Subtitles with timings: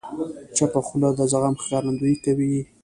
[0.55, 2.55] چپه خوله، د زغم ښکارندویي کوي.